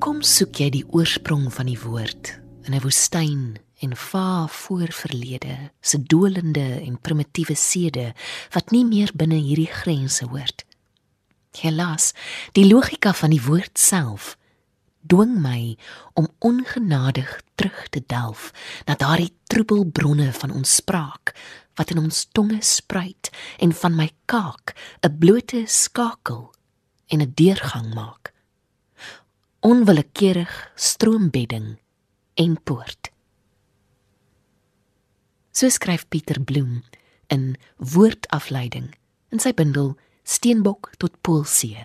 Hoekom 0.00 0.22
soek 0.24 0.56
jy 0.62 0.66
die 0.72 0.86
oorsprong 0.96 1.50
van 1.52 1.68
die 1.68 1.76
woord 1.76 2.30
in 2.64 2.72
'n 2.72 2.80
woestyn 2.80 3.58
en 3.84 3.92
vaar 3.92 4.48
voor 4.48 4.88
verlede, 4.96 5.72
se 5.82 6.00
dolende 6.02 6.80
en 6.80 6.96
primitiewe 6.96 7.54
sede 7.54 8.14
wat 8.54 8.70
nie 8.70 8.84
meer 8.84 9.10
binne 9.14 9.36
hierdie 9.36 9.68
grense 9.68 10.24
hoort? 10.24 10.64
Helaas, 11.52 12.14
die 12.52 12.64
logika 12.64 13.12
van 13.12 13.30
die 13.30 13.42
woord 13.44 13.76
self 13.78 14.38
dwing 15.04 15.36
my 15.36 15.76
om 16.14 16.32
ongenadig 16.38 17.42
terug 17.54 17.88
te 17.88 18.00
delf 18.06 18.52
na 18.86 18.96
daardie 18.96 19.34
troebelbronne 19.52 20.32
van 20.32 20.50
ons 20.50 20.74
spraak 20.74 21.36
wat 21.76 21.90
in 21.90 21.98
ons 21.98 22.24
tonge 22.32 22.62
spruit 22.62 23.28
en 23.58 23.72
van 23.72 23.94
my 23.94 24.10
kaak 24.24 24.72
'n 25.04 25.18
blote 25.18 25.64
skakel 25.66 26.54
en 27.12 27.20
'n 27.20 27.32
deurgang 27.34 27.92
maak 27.94 28.32
onwillekeurig 29.60 30.70
stroombedding 30.74 31.78
en 32.34 32.62
poort. 32.62 33.10
So 35.50 35.68
skryf 35.68 36.08
Pieter 36.08 36.40
Bloem 36.40 36.82
in 37.26 37.56
Woordafleiding 37.76 38.94
in 39.28 39.42
sy 39.42 39.52
bundel 39.54 39.96
Steenbok 40.24 40.92
tot 40.96 41.20
Poolsee. 41.20 41.84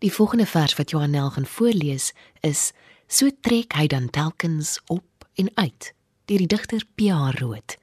Die 0.00 0.12
volgende 0.12 0.46
vers 0.46 0.76
wat 0.78 0.90
Johanel 0.90 1.30
gaan 1.30 1.46
voorlees 1.46 2.12
is 2.40 2.70
So 3.10 3.28
trek 3.42 3.74
hy 3.74 3.88
dan 3.90 4.08
telkens 4.10 4.78
op 4.86 5.26
en 5.34 5.50
uit 5.54 5.92
deur 6.30 6.38
die 6.38 6.46
digter 6.46 6.84
P.A. 6.94 7.32
Rood. 7.40 7.74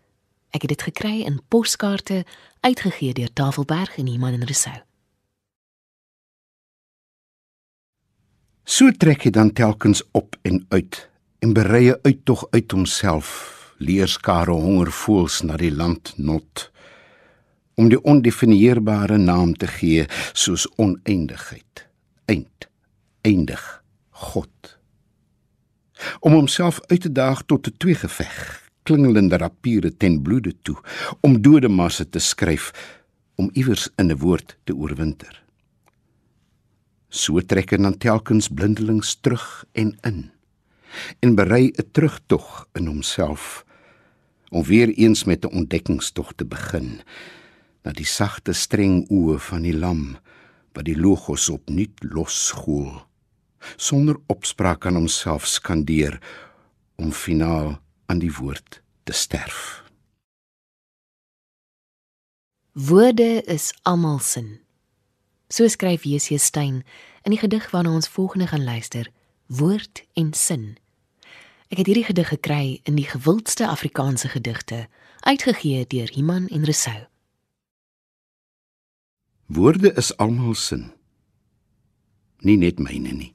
Ek 0.56 0.64
het 0.64 0.72
dit 0.72 0.88
gekry 0.88 1.16
in 1.28 1.42
poskaarte 1.52 2.24
uitgegee 2.64 3.14
deur 3.14 3.34
Tafelberg 3.34 3.98
en 4.00 4.08
Iman 4.08 4.40
en 4.40 4.48
Resou. 4.48 4.87
So 8.68 8.92
trek 8.92 9.22
hy 9.24 9.30
dan 9.32 9.54
telkens 9.56 10.02
op 10.12 10.36
en 10.44 10.66
uit 10.76 10.98
en 11.40 11.54
berei 11.56 11.94
uit 12.04 12.18
tog 12.28 12.42
uit 12.52 12.74
homself 12.76 13.30
leerskare 13.80 14.52
hongervoels 14.52 15.38
na 15.48 15.56
die 15.56 15.72
land 15.72 16.12
not 16.18 16.66
om 17.80 17.88
die 17.88 18.02
ondefinieerbare 18.04 19.22
naam 19.24 19.54
te 19.56 19.72
gee 19.72 20.04
soos 20.34 20.68
oneindigheid 20.76 21.86
eind 22.28 22.68
eindig 23.24 23.64
god. 24.28 24.76
Om 26.20 26.36
homself 26.36 26.84
uit 26.92 27.08
te 27.08 27.12
daag 27.24 27.48
tot 27.48 27.72
'n 27.72 27.78
tweegeveg 27.80 28.68
klingelende 28.84 29.38
rapiere 29.38 29.96
ten 29.96 30.22
bloede 30.22 30.54
toe 30.62 30.78
om 31.22 31.42
dodemasse 31.42 32.10
te 32.10 32.20
skryf 32.20 32.72
om 33.36 33.50
iewers 33.54 33.88
in 33.96 34.12
'n 34.12 34.20
woord 34.20 34.58
te 34.64 34.76
oorwinter 34.76 35.47
So 37.10 37.40
trek 37.40 37.72
hy 37.72 37.80
dan 37.80 37.98
telkens 37.98 38.50
blindelings 38.52 39.16
terug 39.24 39.66
en 39.74 39.96
in 40.04 40.32
en 41.22 41.36
berei 41.36 41.72
'n 41.72 41.92
terugtog 41.92 42.68
in 42.74 42.88
homself 42.88 43.66
om 44.50 44.64
weer 44.64 44.90
eens 44.90 45.24
met 45.24 45.46
'n 45.46 45.54
ontdekkingstog 45.54 46.34
te 46.36 46.46
begin 46.46 47.02
na 47.84 47.92
die 47.92 48.06
sagte 48.06 48.54
streng 48.54 49.06
oë 49.10 49.40
van 49.40 49.62
die 49.62 49.78
lam 49.78 50.18
wat 50.74 50.86
die 50.86 50.98
logos 50.98 51.50
opnuut 51.50 51.96
losskool 52.04 53.08
sonder 53.76 54.16
opspraak 54.28 54.86
aan 54.86 54.96
homself 54.96 55.48
skandeer 55.48 56.20
om 56.96 57.12
finaal 57.12 57.80
aan 58.06 58.20
die 58.20 58.34
woord 58.34 58.82
te 59.04 59.14
sterf. 59.14 59.84
Woorde 62.72 63.42
is 63.44 63.74
almal 63.84 64.20
sin 64.20 64.67
So 65.50 65.68
skryf 65.68 66.04
J.C. 66.04 66.38
Stein 66.38 66.84
in 67.24 67.32
die 67.32 67.40
gedig 67.40 67.70
waarna 67.72 67.94
ons 67.96 68.08
volgende 68.08 68.48
gaan 68.48 68.64
luister, 68.64 69.12
Woord 69.48 70.04
en 70.14 70.34
Sin. 70.34 70.78
Ek 71.72 71.80
het 71.80 71.88
hierdie 71.88 72.08
gedig 72.08 72.28
gekry 72.28 72.80
in 72.84 72.96
die 73.00 73.08
gewildste 73.08 73.68
Afrikaanse 73.68 74.28
gedigte, 74.28 74.88
uitgegee 75.24 75.88
deur 75.88 76.12
Iman 76.12 76.48
en 76.48 76.68
Resou. 76.68 77.08
Woorde 79.48 79.94
is 79.96 80.12
almal 80.18 80.56
sin. 80.56 80.92
Nie 82.44 82.58
net 82.60 82.80
myne 82.84 83.12
nie. 83.16 83.34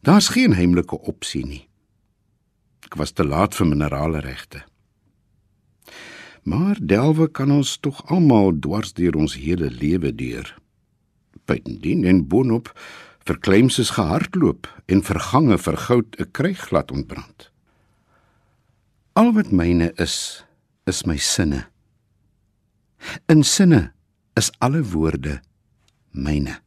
Daar's 0.00 0.32
geen 0.32 0.56
heimlike 0.56 0.96
opsie 0.96 1.44
nie. 1.46 1.68
Ek 2.88 2.96
was 2.96 3.12
te 3.12 3.24
laat 3.24 3.54
vir 3.54 3.68
minerale 3.68 4.24
regte. 4.24 4.64
Maar 6.42 6.78
delwe 6.80 7.28
kan 7.30 7.50
ons 7.54 7.76
tog 7.78 8.02
almal 8.10 8.56
dwars 8.58 8.92
deur 8.98 9.14
ons 9.14 9.36
hele 9.38 9.70
lewe 9.70 10.10
deur. 10.14 10.48
Buitendien 11.46 12.04
en 12.04 12.24
boonop 12.26 12.72
verkleims 13.22 13.78
is 13.78 13.94
gehardloop 13.94 14.66
en 14.90 15.04
vergange 15.06 15.58
vir 15.58 15.76
goud 15.76 16.16
'n 16.18 16.30
kryglad 16.32 16.90
ontbrand. 16.90 17.50
Al 19.12 19.32
wat 19.32 19.52
myne 19.52 19.92
is, 19.96 20.44
is 20.86 21.04
my 21.04 21.16
sinne. 21.16 21.66
In 23.28 23.42
sinne 23.42 23.92
is 24.34 24.50
alle 24.58 24.82
woorde 24.82 25.40
myne. 26.10 26.60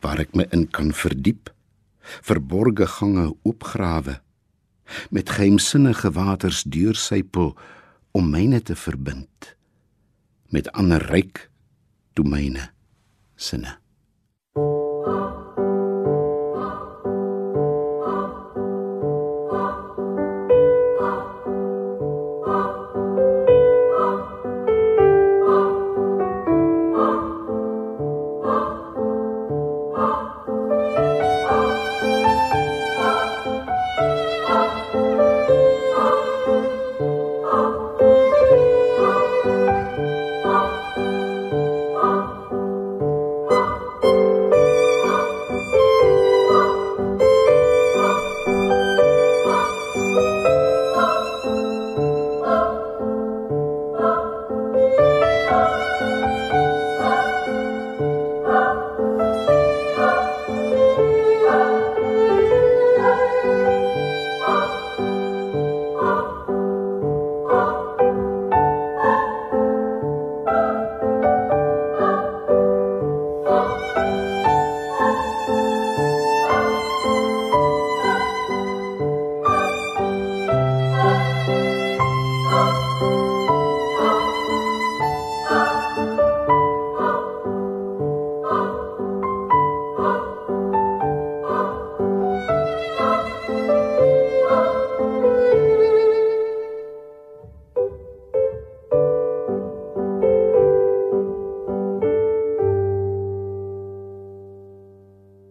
Waar 0.00 0.20
ek 0.20 0.34
my 0.34 0.46
in 0.52 0.68
kan 0.70 0.92
verdiep, 0.92 1.50
verborge 2.22 2.86
gange 2.86 3.34
oopgrawe 3.42 4.20
met 5.10 5.30
geheimsinnige 5.30 6.10
waters 6.12 6.62
deursypel 6.62 7.56
om 8.16 8.30
myne 8.30 8.60
te 8.62 8.76
verbind 8.76 9.54
met 10.50 10.70
ander 10.72 11.02
ryk 11.12 11.46
domeine 12.18 12.70
sinne. 13.36 13.78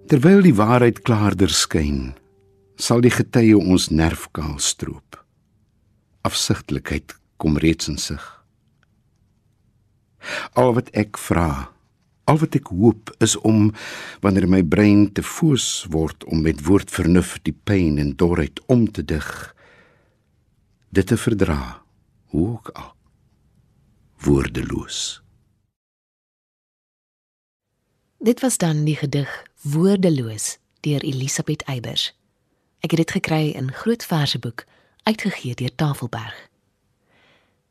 Terwyl 0.10 0.40
die 0.42 0.56
waarheid 0.58 1.04
klaarder 1.06 1.52
skyn, 1.54 2.16
sal 2.82 3.04
die 3.06 3.12
getye 3.14 3.54
ons 3.54 3.92
nerfkaal 3.94 4.56
stroop. 4.58 5.20
Afsigtelikheid 6.26 7.14
kom 7.38 7.60
reeds 7.62 7.92
in 7.92 8.00
sig. 8.02 8.24
Al 10.58 10.74
wat 10.80 10.90
ek 10.98 11.22
vra, 11.22 11.70
al 12.26 12.42
wat 12.42 12.58
ek 12.58 12.74
hoop 12.74 13.14
is 13.22 13.38
om 13.46 13.70
wanneer 14.26 14.50
my 14.50 14.64
brein 14.66 15.06
te 15.14 15.22
foos 15.22 15.86
word 15.94 16.26
om 16.26 16.42
met 16.42 16.66
woordvernuf 16.66 17.38
die 17.46 17.54
pyn 17.54 18.02
en 18.02 18.16
dorheid 18.18 18.58
om 18.66 18.90
te 18.90 19.06
dig, 19.06 19.30
dit 20.90 21.06
te 21.06 21.22
verdra, 21.22 21.84
hoe 22.34 22.48
ook 22.58 22.74
al 22.74 22.96
woordeloos. 24.26 25.20
Dit 28.22 28.40
was 28.40 28.58
dan 28.58 28.84
die 28.84 28.96
gedig 28.96 29.46
Woordeloos 29.62 30.58
deur 30.80 31.02
Elisabeth 31.02 31.62
Eybers. 31.62 32.16
Ek 32.80 32.92
het 32.92 33.00
dit 33.00 33.12
gekry 33.12 33.50
in 33.56 33.72
Groot 33.72 34.04
Verseboek 34.06 34.66
uitgegee 35.04 35.56
deur 35.56 35.76
Tafelberg. 35.76 36.50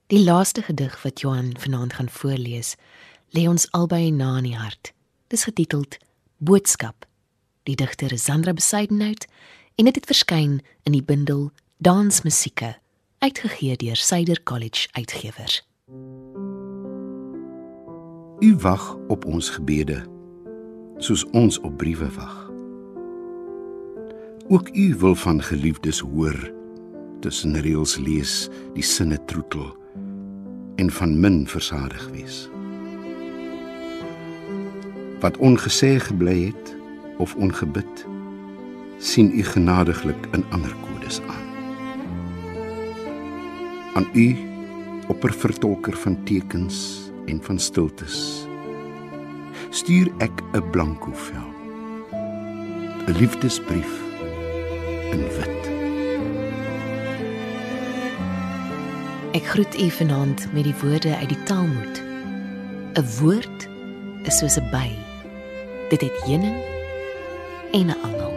Die 0.06 0.24
laaste 0.24 0.62
gedig 0.62 1.02
wat 1.02 1.20
Johan 1.20 1.52
vanaand 1.58 1.92
gaan 1.92 2.08
voorlees, 2.08 2.74
lê 3.28 3.44
ons 3.48 3.70
albei 3.70 4.11
na 4.11 4.37
in 4.37 4.48
die 4.48 4.56
hart. 4.56 4.92
Dis 5.26 5.44
getiteld 5.44 5.98
Boodskap. 6.37 7.04
Die 7.62 7.76
digter 7.76 8.12
is 8.12 8.24
Sandra 8.24 8.52
Besuidenhout 8.52 9.28
en 9.74 9.84
dit 9.84 9.94
het, 9.94 9.94
het 9.94 10.06
verskyn 10.16 10.62
in 10.82 10.92
die 10.92 11.04
bundel 11.04 11.50
Dansmusieke, 11.76 12.78
uitgegee 13.18 13.76
deur 13.76 13.96
Suider 13.96 14.42
College 14.42 14.88
Uitgewers. 14.92 15.68
U 18.40 18.56
wag 18.56 18.96
op 19.08 19.24
ons 19.24 19.50
gebede 19.50 20.16
soos 20.98 21.24
ons 21.30 21.61
op 21.61 21.76
briewe 21.78 22.08
wag. 22.16 22.50
Ook 24.48 24.68
u 24.72 24.94
wil 24.98 25.14
van 25.14 25.42
geliefdes 25.42 25.98
hoor 26.00 26.52
tussen 27.20 27.61
reëls 27.61 27.96
lees 27.96 28.48
die 28.74 28.82
sinne 28.82 29.18
troetel 29.24 29.76
en 30.76 30.90
van 30.90 31.20
min 31.20 31.46
versadig 31.46 32.08
wees. 32.11 32.48
Wat 35.22 35.38
ongesê 35.38 35.98
gebly 36.02 36.50
het 36.50 36.74
of 37.18 37.34
ongebid 37.34 38.06
sien 38.98 39.30
u 39.34 39.42
genadiglik 39.42 40.28
in 40.32 40.44
ander 40.50 40.74
kodes 40.82 41.20
aan. 41.20 41.46
Aan 43.94 44.11
u 44.12 44.37
oppervertolker 45.08 45.96
van 45.96 46.22
tekens 46.24 47.11
en 47.26 47.42
van 47.42 47.58
stiltes 47.58 48.47
stuur 49.70 50.09
ek 50.18 50.42
'n 50.52 50.70
blanko 50.70 51.12
vel 51.12 51.50
'n 53.07 53.12
liefdesbrief 53.18 53.92
in 55.12 55.20
wit. 55.37 55.62
Ek 59.33 59.44
groet 59.44 59.81
u 59.81 59.90
vanaand 59.90 60.52
met 60.52 60.64
die 60.64 60.74
woorde 60.83 61.16
uit 61.16 61.28
die 61.28 61.42
Talmud. 61.42 62.02
'n 62.94 63.07
woord 63.20 63.68
is 64.22 64.38
soos 64.38 64.57
'n 64.57 64.70
by. 64.70 64.90
Dit 65.88 66.00
het 66.00 66.22
heuning 66.24 66.59
en 67.72 67.87
'n 67.87 68.00
angel. 68.02 68.35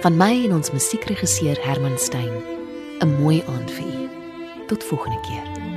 Van 0.00 0.16
my 0.16 0.44
en 0.44 0.52
ons 0.54 0.70
musiekregisseur 0.70 1.58
Herman 1.66 1.98
Stein 1.98 2.34
'n 3.00 3.20
mooi 3.20 3.42
aand 3.46 3.70
vir 3.70 3.86
u. 3.86 4.08
Tot 4.66 4.84
volgende 4.84 5.20
keer 5.20 5.73